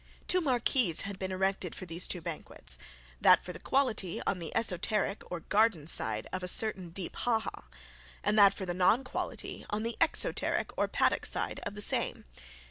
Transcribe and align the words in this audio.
Two 0.27 0.41
marquees 0.41 1.01
had 1.01 1.19
been 1.19 1.31
erected 1.31 1.75
for 1.75 1.85
these 1.85 2.07
two 2.07 2.21
banquets, 2.21 2.79
that 3.21 3.45
for 3.45 3.53
the 3.53 3.59
quality 3.59 4.19
on 4.25 4.39
the 4.39 4.51
esoteric 4.57 5.21
or 5.31 5.41
garden 5.41 5.85
side 5.85 6.25
of 6.33 6.41
a 6.41 6.47
certain 6.47 6.89
deep 6.89 7.15
ha 7.17 7.37
ha; 7.37 7.67
and 8.23 8.35
that 8.35 8.51
for 8.55 8.65
the 8.65 8.73
non 8.73 9.03
quality 9.03 9.63
on 9.69 9.83
the 9.83 9.95
exoteric 10.01 10.75
or 10.75 10.87
paddock 10.87 11.23
side 11.23 11.59
of 11.67 11.75
the 11.75 11.81
same. 11.83 12.25